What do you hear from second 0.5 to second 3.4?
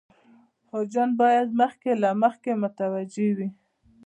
حاجیان باید مخکې له مخکې متوجه